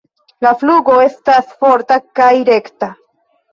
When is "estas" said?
1.09-1.53